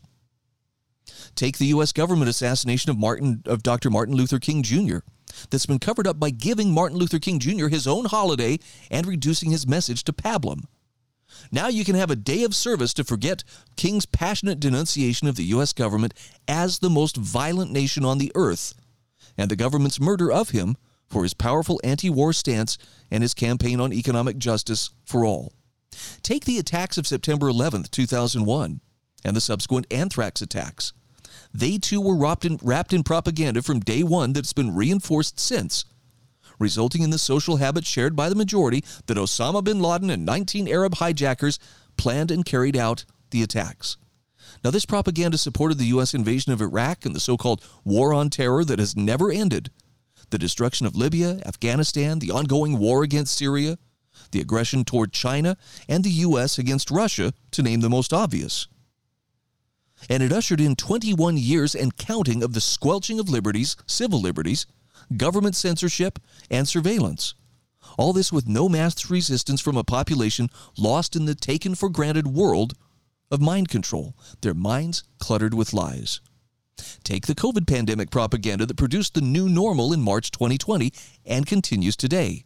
[1.35, 1.92] Take the U.S.
[1.92, 3.90] government assassination of Martin of Dr.
[3.90, 4.98] Martin Luther King Jr.
[5.50, 7.68] that's been covered up by giving Martin Luther King Jr.
[7.68, 8.59] his own holiday
[8.90, 10.64] and reducing his message to pablum.
[11.53, 13.44] Now you can have a day of service to forget
[13.76, 15.72] King's passionate denunciation of the U.S.
[15.72, 16.14] government
[16.48, 18.74] as the most violent nation on the earth
[19.37, 20.77] and the government's murder of him
[21.09, 22.79] for his powerful anti war stance
[23.11, 25.53] and his campaign on economic justice for all.
[26.23, 28.81] Take the attacks of September 11, 2001,
[29.25, 30.93] and the subsequent anthrax attacks.
[31.53, 35.85] They too were wrapped in, wrapped in propaganda from day one that's been reinforced since,
[36.59, 40.69] resulting in the social habit shared by the majority that Osama bin Laden and 19
[40.69, 41.59] Arab hijackers
[41.97, 43.97] planned and carried out the attacks.
[44.62, 46.12] Now, this propaganda supported the U.S.
[46.12, 49.70] invasion of Iraq and the so called war on terror that has never ended,
[50.29, 53.79] the destruction of Libya, Afghanistan, the ongoing war against Syria,
[54.33, 55.57] the aggression toward China,
[55.88, 56.59] and the U.S.
[56.59, 58.68] against Russia, to name the most obvious.
[60.09, 64.66] And it ushered in 21 years and counting of the squelching of liberties, civil liberties,
[65.16, 66.18] government censorship,
[66.51, 67.35] and surveillance.
[67.99, 72.29] All this with no mass resistance from a population lost in the taken for granted
[72.29, 72.75] world
[73.31, 76.21] of mind control, their minds cluttered with lies.
[77.05, 80.93] Take the COVID pandemic propaganda that produced the new normal in March 2020
[81.25, 82.45] and continues today.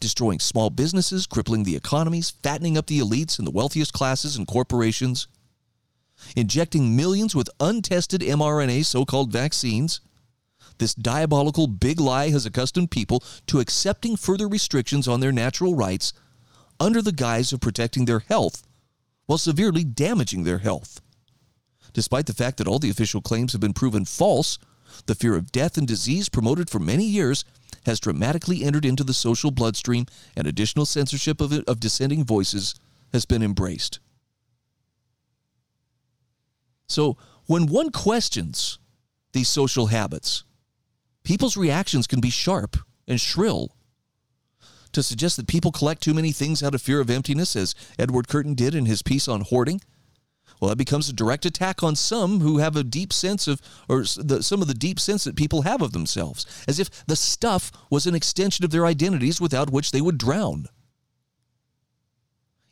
[0.00, 4.46] Destroying small businesses, crippling the economies, fattening up the elites and the wealthiest classes and
[4.46, 5.28] corporations,
[6.34, 10.00] injecting millions with untested mRNA so called vaccines.
[10.78, 16.12] This diabolical big lie has accustomed people to accepting further restrictions on their natural rights
[16.78, 18.66] under the guise of protecting their health
[19.26, 21.00] while severely damaging their health.
[21.92, 24.58] Despite the fact that all the official claims have been proven false,
[25.06, 27.44] the fear of death and disease promoted for many years
[27.86, 32.74] has dramatically entered into the social bloodstream, and additional censorship of, of dissenting voices
[33.12, 34.00] has been embraced.
[36.88, 38.78] So, when one questions
[39.32, 40.44] these social habits,
[41.22, 43.75] people's reactions can be sharp and shrill
[44.96, 48.28] to suggest that people collect too many things out of fear of emptiness, as Edward
[48.28, 49.80] Curtin did in his piece on hoarding,
[50.60, 54.00] well, that becomes a direct attack on some who have a deep sense of, or
[54.02, 57.70] the, some of the deep sense that people have of themselves, as if the stuff
[57.90, 60.66] was an extension of their identities without which they would drown.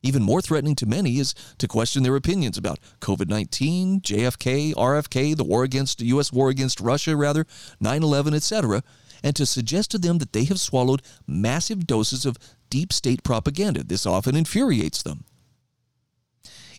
[0.02, 5.34] Even more threatening to many is to question their opinions about COVID 19, JFK, RFK,
[5.34, 6.30] the war against, the U.S.
[6.30, 7.46] war against Russia, rather,
[7.80, 8.82] 9 11, etc.,
[9.24, 13.82] and to suggest to them that they have swallowed massive doses of deep state propaganda.
[13.82, 15.24] This often infuriates them.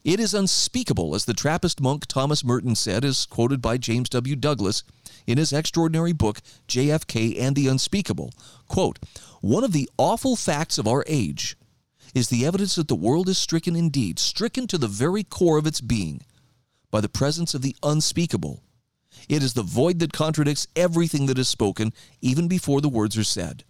[0.04, 4.36] It is unspeakable, as the Trappist monk Thomas Merton said, as quoted by James W.
[4.36, 4.84] Douglas
[5.26, 8.32] in his extraordinary book, JFK and the Unspeakable.
[8.68, 9.00] Quote,
[9.42, 11.58] One of the awful facts of our age
[12.14, 15.66] is the evidence that the world is stricken indeed, stricken to the very core of
[15.66, 16.22] its being,
[16.92, 18.62] by the presence of the unspeakable,
[19.28, 23.24] it is the void that contradicts everything that is spoken, even before the words are
[23.24, 23.64] said.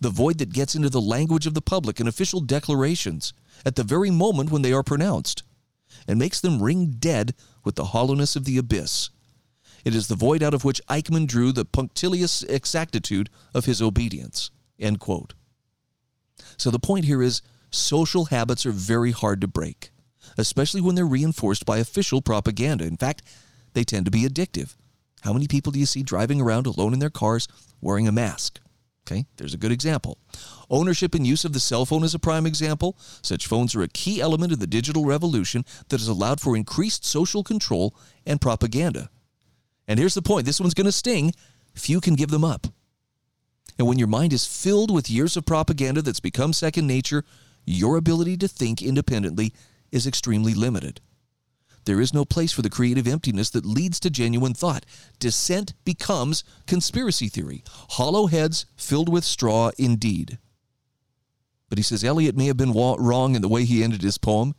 [0.00, 3.32] the void that gets into the language of the public and official declarations
[3.64, 5.42] at the very moment when they are pronounced,
[6.08, 9.10] and makes them ring dead with the hollowness of the abyss.
[9.84, 14.50] It is the void out of which Eichmann drew the punctilious exactitude of his obedience.
[14.78, 15.34] End quote.
[16.56, 19.90] So the point here is social habits are very hard to break,
[20.38, 22.84] especially when they're reinforced by official propaganda.
[22.84, 23.22] In fact,
[23.74, 24.76] they tend to be addictive.
[25.22, 27.48] How many people do you see driving around alone in their cars
[27.80, 28.60] wearing a mask?
[29.06, 30.18] Okay, there's a good example.
[30.70, 32.96] Ownership and use of the cell phone is a prime example.
[33.20, 37.04] Such phones are a key element of the digital revolution that has allowed for increased
[37.04, 39.10] social control and propaganda.
[39.88, 41.32] And here's the point this one's going to sting.
[41.74, 42.68] Few can give them up.
[43.78, 47.24] And when your mind is filled with years of propaganda that's become second nature,
[47.64, 49.52] your ability to think independently
[49.90, 51.00] is extremely limited.
[51.84, 54.86] There is no place for the creative emptiness that leads to genuine thought.
[55.18, 60.38] Dissent becomes conspiracy theory, hollow heads filled with straw indeed.
[61.68, 64.54] But he says Eliot may have been wrong in the way he ended his poem.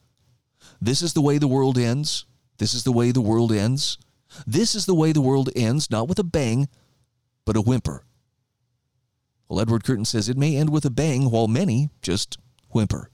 [0.81, 2.25] This is the way the world ends.
[2.57, 3.97] This is the way the world ends.
[4.47, 6.67] This is the way the world ends, not with a bang,
[7.45, 8.03] but a whimper.
[9.47, 12.37] Well, Edward Curtin says it may end with a bang, while many just
[12.69, 13.11] whimper.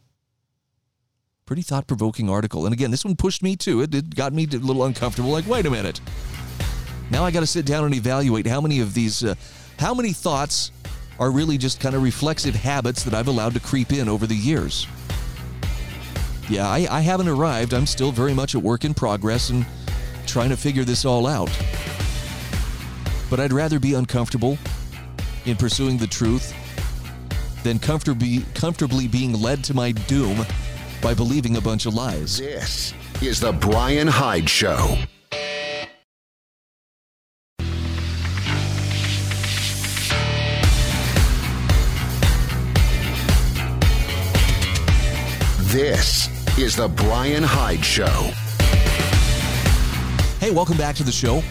[1.50, 2.66] Pretty thought provoking article.
[2.68, 3.82] And again, this one pushed me too.
[3.82, 5.32] It, it got me a little uncomfortable.
[5.32, 6.00] Like, wait a minute.
[7.10, 9.34] Now I got to sit down and evaluate how many of these, uh,
[9.80, 10.72] how many thoughts
[11.18, 14.36] are really just kind of reflexive habits that I've allowed to creep in over the
[14.36, 14.86] years.
[16.50, 17.74] Yeah, I, I haven't arrived.
[17.74, 19.66] I'm still very much a work in progress and
[20.28, 21.50] trying to figure this all out.
[23.28, 24.60] But I'd rather be uncomfortable
[25.46, 26.54] in pursuing the truth
[27.64, 30.46] than comfortably, comfortably being led to my doom
[31.02, 32.38] by believing a bunch of lies.
[32.38, 34.98] This is The Brian Hyde Show.
[45.72, 48.32] This is The Brian Hyde Show.
[50.40, 51.44] Hey, welcome back to the show.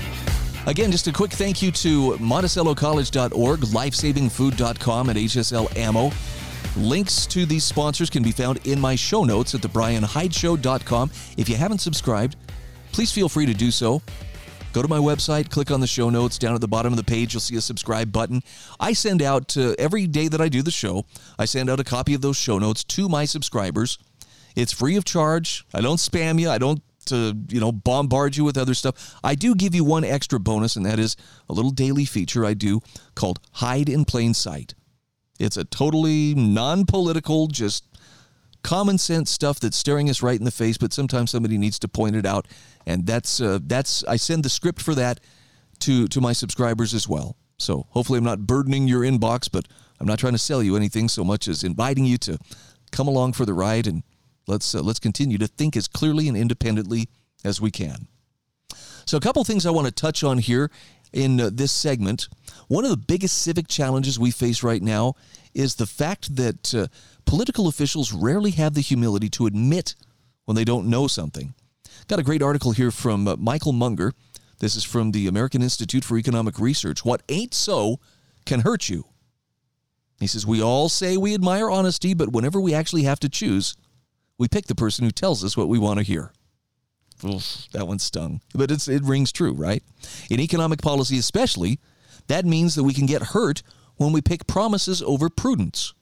[0.67, 6.11] Again, just a quick thank you to MonticelloCollege.org, LifesavingFood.com, and HSL Ammo.
[6.77, 11.11] Links to these sponsors can be found in my show notes at thebrianhydeshow.com.
[11.37, 12.37] If you haven't subscribed,
[12.93, 14.03] please feel free to do so.
[14.73, 16.39] Go to my website, click on the show notes.
[16.39, 18.43] Down at the bottom of the page, you'll see a subscribe button.
[18.79, 21.05] I send out uh, every day that I do the show,
[21.39, 23.99] I send out a copy of those show notes to my subscribers.
[24.55, 25.65] It's free of charge.
[25.73, 26.51] I don't spam you.
[26.51, 29.17] I don't to you know bombard you with other stuff.
[29.25, 31.17] I do give you one extra bonus, and that is
[31.49, 32.81] a little daily feature I do
[33.15, 34.75] called Hyde in Plain Sight.
[35.39, 37.85] It's a totally non-political, just
[38.63, 41.89] common sense stuff that's staring us right in the face, but sometimes somebody needs to
[41.89, 42.47] point it out,
[42.87, 45.21] and that's uh, that's I send the script for that
[45.81, 47.37] to to my subscribers as well.
[47.59, 49.67] So hopefully I'm not burdening your inbox, but
[50.01, 52.39] I'm not trying to sell you anything so much as inviting you to
[52.93, 54.03] come along for the ride and
[54.47, 57.09] let's uh, let's continue to think as clearly and independently
[57.45, 58.09] as we can.
[59.07, 60.71] So a couple things I want to touch on here
[61.13, 62.29] in uh, this segment.
[62.69, 65.15] One of the biggest civic challenges we face right now
[65.55, 66.87] is the fact that uh,
[67.25, 69.95] political officials rarely have the humility to admit
[70.45, 71.55] when they don't know something.
[72.07, 74.13] Got a great article here from uh, Michael Munger.
[74.61, 77.05] This is from the American Institute for Economic Research.
[77.05, 78.01] What ain't so
[78.45, 79.05] can hurt you.
[80.19, 83.77] He says, We all say we admire honesty, but whenever we actually have to choose,
[84.37, 86.33] we pick the person who tells us what we want to hear.
[87.25, 88.41] Oof, that one stung.
[88.55, 89.83] But it's, it rings true, right?
[90.31, 91.81] In economic policy, especially,
[92.29, 93.63] that means that we can get hurt
[93.97, 95.95] when we pick promises over prudence.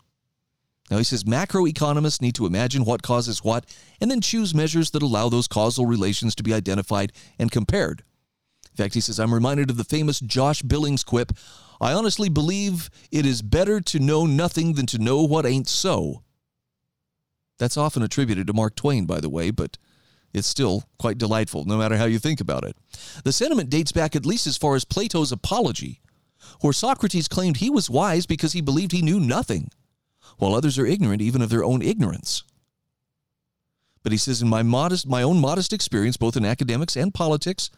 [0.90, 3.66] Now, he says macroeconomists need to imagine what causes what
[4.00, 8.02] and then choose measures that allow those causal relations to be identified and compared.
[8.70, 11.32] In fact, he says, I'm reminded of the famous Josh Billings quip
[11.80, 16.22] I honestly believe it is better to know nothing than to know what ain't so.
[17.58, 19.78] That's often attributed to Mark Twain, by the way, but
[20.36, 22.76] it's still quite delightful, no matter how you think about it.
[23.24, 26.02] The sentiment dates back at least as far as Plato's Apology,
[26.60, 29.70] where Socrates claimed he was wise because he believed he knew nothing,
[30.36, 32.42] while others are ignorant even of their own ignorance.
[34.02, 37.70] But he says, in my modest, my own modest experience, both in academics and politics,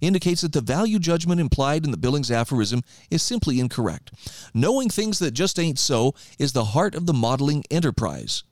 [0.00, 4.10] indicates that the value judgment implied in the Billings aphorism is simply incorrect.
[4.54, 8.42] Knowing things that just ain't so is the heart of the modeling enterprise.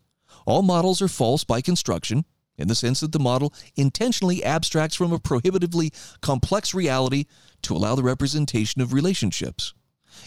[0.47, 2.27] All models are false by construction,
[2.57, 7.25] in the sense that the model intentionally abstracts from a prohibitively complex reality
[7.63, 9.75] to allow the representation of relationships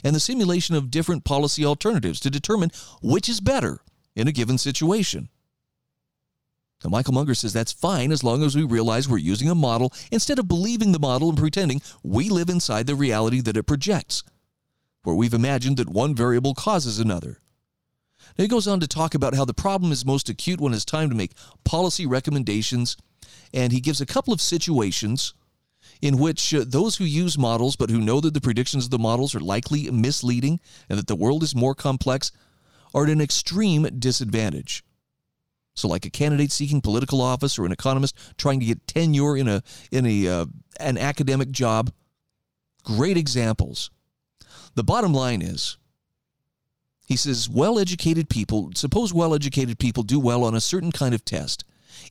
[0.03, 2.71] and the simulation of different policy alternatives to determine
[3.01, 3.81] which is better
[4.15, 5.29] in a given situation.
[6.83, 9.91] Now, Michael Munger says that's fine as long as we realize we're using a model
[10.11, 14.23] instead of believing the model and pretending we live inside the reality that it projects,
[15.03, 17.39] where we've imagined that one variable causes another.
[18.37, 20.85] Now he goes on to talk about how the problem is most acute when it's
[20.85, 21.31] time to make
[21.63, 22.97] policy recommendations,
[23.53, 25.33] and he gives a couple of situations
[26.01, 28.99] in which uh, those who use models but who know that the predictions of the
[28.99, 30.59] models are likely misleading
[30.89, 32.31] and that the world is more complex
[32.93, 34.83] are at an extreme disadvantage.
[35.75, 39.47] So, like a candidate seeking political office or an economist trying to get tenure in
[39.47, 39.61] a
[39.91, 40.45] in a uh,
[40.79, 41.91] an academic job,
[42.83, 43.91] great examples.
[44.75, 45.77] The bottom line is,
[47.07, 48.71] he says, well-educated people.
[48.75, 51.63] Suppose well-educated people do well on a certain kind of test.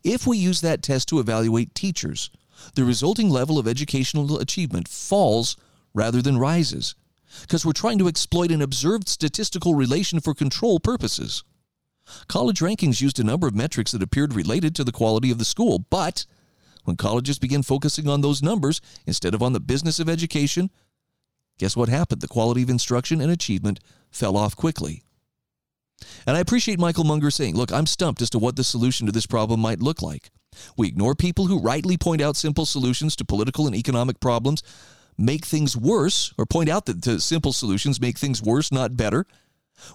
[0.03, 2.31] If we use that test to evaluate teachers,
[2.75, 5.59] the resulting level of educational achievement falls
[5.93, 6.95] rather than rises
[7.43, 11.45] because we're trying to exploit an observed statistical relation for control purposes.
[12.27, 15.45] College rankings used a number of metrics that appeared related to the quality of the
[15.45, 16.25] school, but
[16.85, 20.71] when colleges began focusing on those numbers instead of on the business of education,
[21.59, 22.23] guess what happened?
[22.23, 23.81] The quality of instruction and achievement
[24.11, 25.03] fell off quickly.
[26.27, 29.13] And I appreciate Michael Munger saying, look, I'm stumped as to what the solution to
[29.13, 30.31] this problem might look like.
[30.77, 34.63] We ignore people who rightly point out simple solutions to political and economic problems,
[35.19, 39.27] make things worse, or point out that the simple solutions make things worse, not better.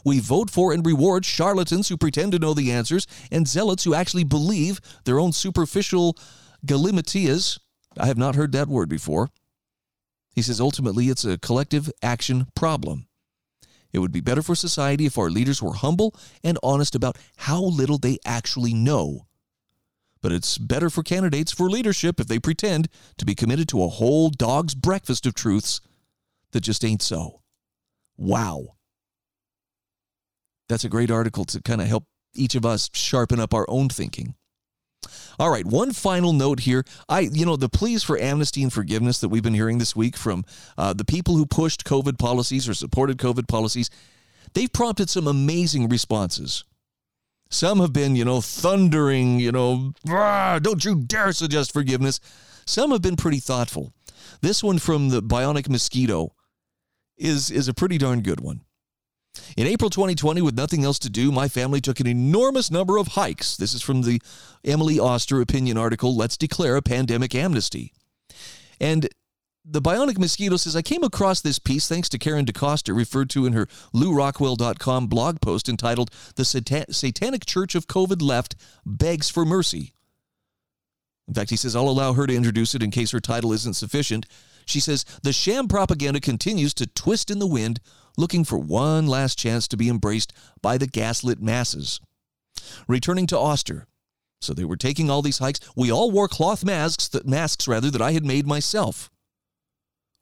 [0.06, 3.96] We vote for and reward charlatans who pretend to know the answers and zealots who
[3.96, 6.18] actually believe their own superficial
[6.66, 7.60] galimatias.
[7.98, 9.30] I have not heard that word before.
[10.36, 13.08] He says ultimately it's a collective action problem.
[13.94, 17.62] It would be better for society if our leaders were humble and honest about how
[17.62, 19.28] little they actually know.
[20.22, 22.88] But it's better for candidates for leadership if they pretend
[23.18, 25.82] to be committed to a whole dog's breakfast of truths
[26.52, 27.42] that just ain't so.
[28.18, 28.76] Wow.
[30.70, 33.90] That's a great article to kind of help each of us sharpen up our own
[33.90, 34.36] thinking.
[35.40, 36.84] All right, one final note here.
[37.10, 40.18] I, you know, the pleas for amnesty and forgiveness that we've been hearing this week
[40.18, 40.44] from
[40.78, 43.90] uh, the people who pushed COVID policies or supported COVID policies,
[44.54, 46.64] they've prompted some amazing responses.
[47.50, 52.20] Some have been, you know, thundering, you know, don't you dare suggest forgiveness.
[52.66, 53.94] Some have been pretty thoughtful.
[54.42, 56.34] This one from the Bionic Mosquito
[57.18, 58.62] is is a pretty darn good one.
[59.56, 63.10] In April 2020, with nothing else to do, my family took an enormous number of
[63.10, 63.56] hikes.
[63.56, 64.22] This is from the
[64.64, 67.94] Emily Oster opinion article, Let's Declare a Pandemic Amnesty.
[68.80, 69.08] And
[69.64, 73.46] the Bionic Mosquito says, I came across this piece thanks to Karen DeCoster, referred to
[73.46, 78.56] in her LewRockwell.com blog post entitled The Satan- Satanic Church of COVID Left
[78.86, 79.94] Begs for Mercy.
[81.28, 83.76] In fact, he says, I'll allow her to introduce it in case her title isn't
[83.76, 84.26] sufficient.
[84.66, 87.80] She says, The sham propaganda continues to twist in the wind
[88.18, 92.00] looking for one last chance to be embraced by the gaslit masses.
[92.88, 93.88] Returning to Oster.
[94.40, 95.60] So they were taking all these hikes.
[95.76, 99.10] We all wore cloth masks, that masks rather that I had made myself.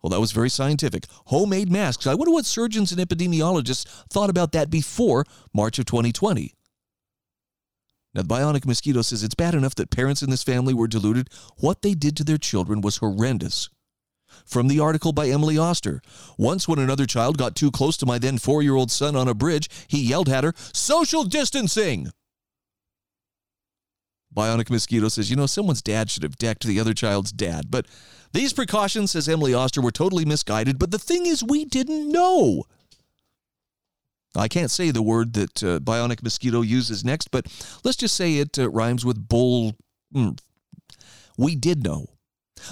[0.02, 1.06] Well, that was very scientific.
[1.26, 2.08] Homemade masks.
[2.08, 6.54] I wonder what surgeons and epidemiologists thought about that before March of 2020.
[8.14, 11.30] Now, the bionic mosquito says it's bad enough that parents in this family were deluded.
[11.58, 13.70] What they did to their children was horrendous.
[14.46, 16.02] From the article by Emily Oster.
[16.38, 19.28] Once, when another child got too close to my then four year old son on
[19.28, 22.12] a bridge, he yelled at her, Social distancing!
[24.34, 27.66] Bionic Mosquito says, You know, someone's dad should have decked the other child's dad.
[27.70, 27.88] But
[28.32, 30.78] these precautions, says Emily Oster, were totally misguided.
[30.78, 32.64] But the thing is, we didn't know.
[34.36, 37.48] I can't say the word that uh, Bionic Mosquito uses next, but
[37.84, 39.76] let's just say it uh, rhymes with bull.
[40.14, 40.40] Mm.
[41.38, 42.08] We did know.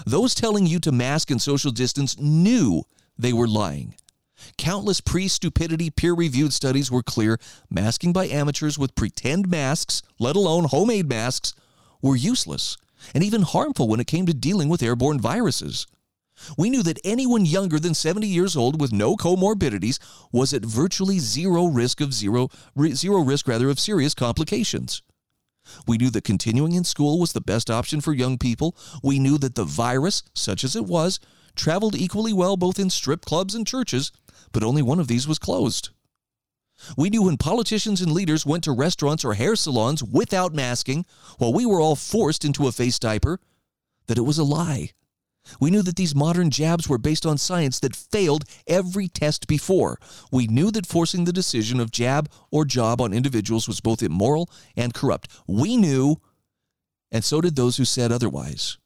[0.05, 2.83] Those telling you to mask and social distance knew
[3.17, 3.95] they were lying.
[4.57, 10.35] Countless pre stupidity peer reviewed studies were clear masking by amateurs with pretend masks, let
[10.35, 11.53] alone homemade masks,
[12.01, 12.77] were useless
[13.13, 15.88] and even harmful when it came to dealing with airborne viruses.
[16.57, 19.97] We knew that anyone younger than 70 years old with no comorbidities
[20.31, 22.49] was at virtually zero risk of zero,
[22.89, 25.01] zero risk rather of serious complications.
[25.88, 28.76] We knew that continuing in school was the best option for young people.
[29.03, 31.20] We knew that the virus, such as it was,
[31.55, 34.11] traveled equally well both in strip clubs and churches,
[34.51, 35.89] but only one of these was closed.
[36.95, 41.05] We knew when politicians and leaders went to restaurants or hair salons without masking,
[41.39, 43.39] while we were all forced into a face diaper,
[44.05, 44.91] that it was a lie.
[45.59, 49.99] We knew that these modern jabs were based on science that failed every test before.
[50.31, 54.49] We knew that forcing the decision of jab or job on individuals was both immoral
[54.75, 55.29] and corrupt.
[55.47, 56.17] We knew,
[57.11, 58.77] and so did those who said otherwise.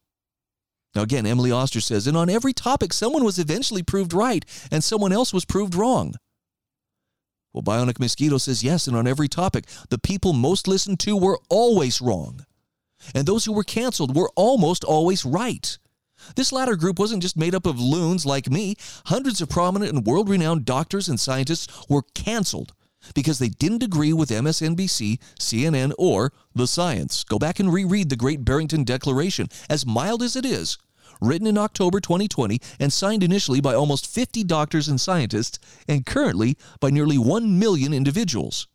[0.94, 4.84] Now, again, Emily Oster says, and on every topic, someone was eventually proved right and
[4.84, 6.16] someone else was proved wrong.
[7.54, 11.40] Well, Bionic Mosquito says, yes, and on every topic, the people most listened to were
[11.50, 12.46] always wrong.
[13.16, 15.78] And those who were canceled were almost always right.
[16.36, 18.76] This latter group wasn't just made up of loons like me.
[19.06, 22.74] Hundreds of prominent and world renowned doctors and scientists were canceled
[23.16, 27.24] because they didn't agree with MSNBC, CNN, or the science.
[27.24, 30.78] Go back and reread the Great Barrington Declaration, as mild as it is,
[31.20, 36.58] written in October 2020 and signed initially by almost 50 doctors and scientists, and currently
[36.80, 38.68] by nearly 1 million individuals.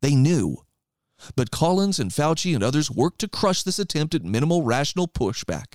[0.00, 0.64] They knew.
[1.36, 5.74] But Collins and Fauci and others worked to crush this attempt at minimal rational pushback.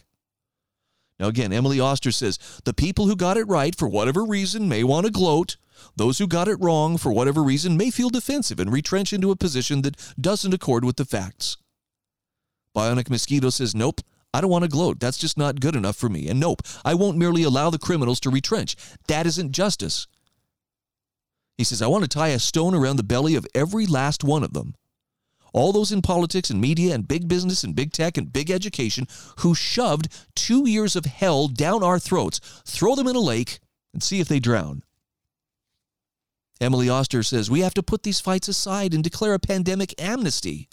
[1.19, 4.83] Now, again, Emily Oster says the people who got it right for whatever reason may
[4.83, 5.57] want to gloat.
[5.95, 9.35] Those who got it wrong for whatever reason may feel defensive and retrench into a
[9.35, 11.57] position that doesn't accord with the facts.
[12.75, 14.01] Bionic Mosquito says, Nope,
[14.33, 14.99] I don't want to gloat.
[14.99, 16.27] That's just not good enough for me.
[16.27, 18.75] And nope, I won't merely allow the criminals to retrench.
[19.07, 20.07] That isn't justice.
[21.57, 24.43] He says, I want to tie a stone around the belly of every last one
[24.43, 24.75] of them
[25.57, 29.07] all those in politics and media and big business and big tech and big education
[29.39, 33.59] who shoved two years of hell down our throats, throw them in a lake
[33.93, 34.83] and see if they drown.
[36.61, 40.69] Emily Oster says we have to put these fights aside and declare a pandemic amnesty.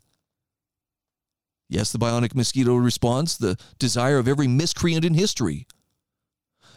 [1.68, 5.66] Yes, the bionic mosquito responds, the desire of every miscreant in history.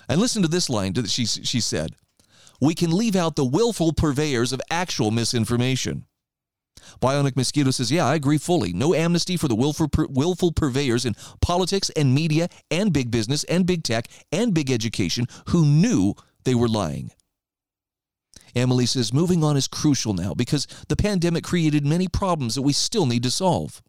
[0.10, 1.96] And listen to this line she, she said
[2.60, 6.07] We can leave out the willful purveyors of actual misinformation.
[7.02, 8.74] Bionic Mosquito says, Yeah, I agree fully.
[8.74, 13.66] No amnesty for the willful, willful purveyors in politics and media and big business and
[13.66, 17.12] big tech and big education who knew they were lying.
[18.56, 22.74] Emily says, Moving on is crucial now because the pandemic created many problems that we
[22.74, 23.82] still need to solve.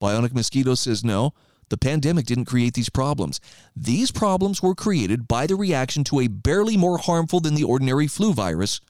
[0.00, 1.32] Bionic Mosquito says, No,
[1.68, 3.40] the pandemic didn't create these problems.
[3.74, 8.06] These problems were created by the reaction to a barely more harmful than the ordinary
[8.06, 8.80] flu virus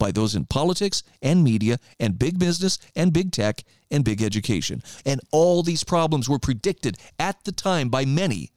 [0.00, 4.82] by those in politics and media and big business and big tech and big education.
[5.06, 8.50] And all these problems were predicted at the time by many,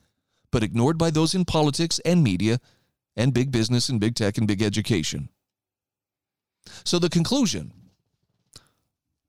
[0.52, 2.60] but ignored by those in politics and media
[3.16, 5.30] and big business and big tech and big education.
[6.84, 7.74] So the conclusion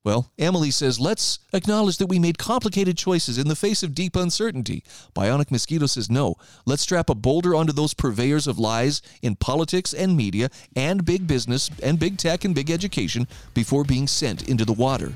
[0.04, 4.14] well, Emily says, let's acknowledge that we made complicated choices in the face of deep
[4.14, 4.84] uncertainty.
[5.16, 6.36] Bionic Mosquito says, no,
[6.66, 11.26] let's strap a boulder onto those purveyors of lies in politics and media and big
[11.26, 15.14] business and big tech and big education before being sent into the water.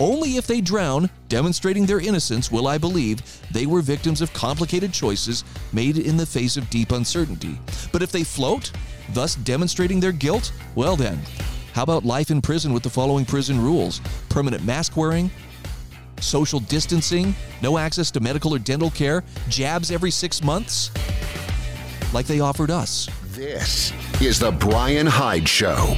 [0.00, 3.20] Only if they drown, demonstrating their innocence, will I believe
[3.52, 7.60] they were victims of complicated choices made in the face of deep uncertainty.
[7.92, 8.72] But if they float,
[9.12, 11.20] thus demonstrating their guilt, well then,
[11.72, 15.30] how about life in prison with the following prison rules permanent mask wearing,
[16.20, 20.90] social distancing, no access to medical or dental care, jabs every six months,
[22.12, 23.08] like they offered us?
[23.32, 25.96] This is The Brian Hyde Show.